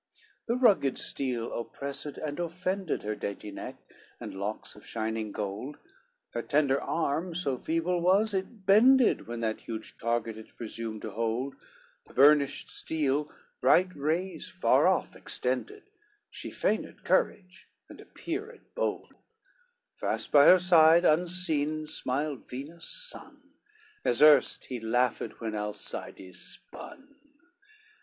XCII 0.01 0.23
The 0.47 0.55
rugged 0.55 0.97
steel 0.97 1.53
oppressed 1.53 2.17
and 2.17 2.39
offended 2.39 3.03
Her 3.03 3.13
dainty 3.13 3.51
neck, 3.51 3.77
and 4.19 4.33
locks 4.33 4.73
of 4.75 4.83
shining 4.83 5.31
gold; 5.31 5.77
Her 6.31 6.41
tender 6.41 6.81
arm 6.81 7.35
so 7.35 7.55
feeble 7.59 8.01
was, 8.01 8.33
it 8.33 8.65
bended 8.65 9.27
When 9.27 9.41
that 9.41 9.61
huge 9.61 9.99
target 9.99 10.37
it 10.39 10.57
presumed 10.57 11.03
to 11.03 11.11
hold, 11.11 11.53
The 12.07 12.15
burnished 12.15 12.71
steel 12.71 13.31
bright 13.61 13.93
rays 13.93 14.49
far 14.49 14.87
off 14.87 15.15
extended, 15.15 15.83
She 16.31 16.49
feigned 16.49 17.03
courage, 17.03 17.67
and 17.87 18.01
appeared 18.01 18.61
bold; 18.73 19.13
Fast 19.97 20.31
by 20.31 20.45
her 20.47 20.57
side 20.57 21.05
unseen 21.05 21.85
smiled 21.85 22.49
Venus' 22.49 22.89
son, 22.89 23.51
As 24.03 24.23
erst 24.23 24.65
he 24.65 24.79
laughed 24.79 25.39
when 25.39 25.53
Alcides 25.53 26.39
spun. 26.39 27.17